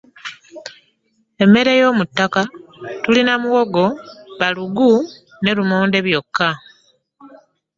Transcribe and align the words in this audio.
Emmere 1.43 1.71
yo 1.81 1.89
mu 1.97 2.03
ttaka 2.09 2.41
tulina 3.03 3.33
muwogo, 3.41 3.83
bbalugu 4.35 4.91
ne 5.41 5.51
lumonde 5.57 5.97
byokka. 6.05 6.49